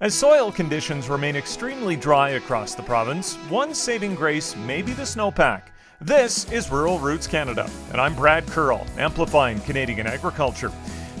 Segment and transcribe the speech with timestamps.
[0.00, 5.02] As soil conditions remain extremely dry across the province, one saving grace may be the
[5.02, 5.62] snowpack.
[6.00, 10.70] This is Rural Roots Canada, and I'm Brad Curl, amplifying Canadian agriculture.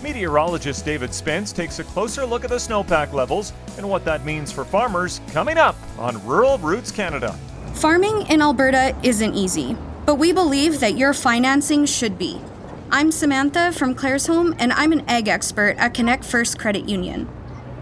[0.00, 4.52] Meteorologist David Spence takes a closer look at the snowpack levels and what that means
[4.52, 7.32] for farmers coming up on Rural Roots Canada.
[7.74, 9.76] Farming in Alberta isn't easy,
[10.06, 12.40] but we believe that your financing should be.
[12.92, 17.28] I'm Samantha from Claresholm, and I'm an ag expert at Connect First Credit Union.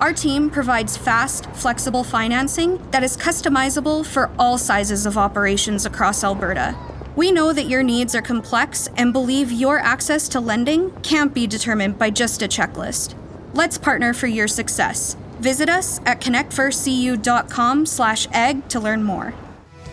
[0.01, 6.23] Our team provides fast, flexible financing that is customizable for all sizes of operations across
[6.23, 6.77] Alberta.
[7.17, 11.47] We know that your needs are complex and believe your access to lending can't be
[11.47, 13.15] determined by just a checklist.
[13.55, 15.17] Let's partner for your success.
[15.41, 19.33] Visit us at connectfirstcu.com/ag to learn more.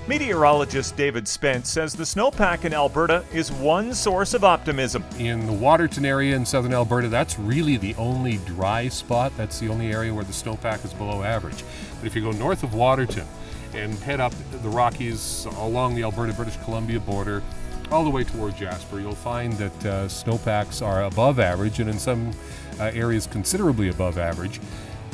[0.05, 5.01] Meteorologist David Spence says the snowpack in Alberta is one source of optimism.
[5.17, 9.31] In the Waterton area in southern Alberta, that's really the only dry spot.
[9.37, 11.63] That's the only area where the snowpack is below average.
[11.99, 13.25] But if you go north of Waterton
[13.73, 17.41] and head up the Rockies along the Alberta British Columbia border,
[17.89, 21.97] all the way toward Jasper, you'll find that uh, snowpacks are above average and in
[21.97, 22.31] some
[22.77, 24.59] uh, areas considerably above average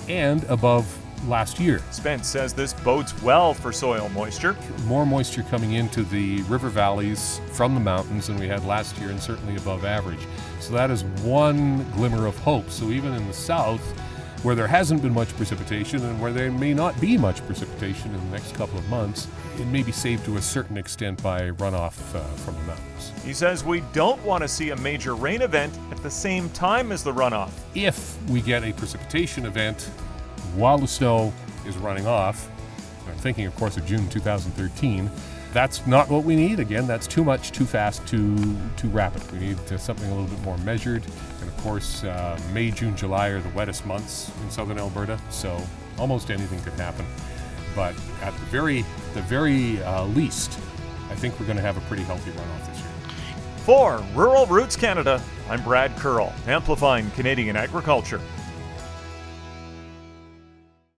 [0.08, 1.81] and above last year.
[1.92, 4.56] Spence says this bodes well for soil moisture.
[4.86, 9.09] More moisture coming into the river valleys from the mountains than we had last year,
[9.09, 10.26] and certainly above average.
[10.59, 12.70] So that is one glimmer of hope.
[12.70, 13.81] So even in the south,
[14.44, 18.17] where there hasn't been much precipitation and where there may not be much precipitation in
[18.26, 22.16] the next couple of months, it may be saved to a certain extent by runoff
[22.16, 23.11] uh, from the mountains.
[23.26, 26.94] He says we don't want to see a major rain event at the same time
[26.94, 27.52] as the runoff.
[27.76, 29.89] If we get a precipitation event
[30.55, 31.33] while the snow
[31.66, 32.50] is running off,
[33.08, 35.09] I'm thinking, of course, of June 2013.
[35.52, 36.59] That's not what we need.
[36.59, 39.30] Again, that's too much, too fast, too too rapid.
[39.31, 41.03] We need something a little bit more measured.
[41.42, 45.59] And of course, uh, May, June, July are the wettest months in southern Alberta, so
[45.97, 47.05] almost anything could happen.
[47.75, 50.59] But at the very the very uh, least,
[51.09, 52.88] I think we're going to have a pretty healthy runoff this year.
[53.66, 58.21] For Rural Roots Canada, I'm Brad Curl, amplifying Canadian agriculture.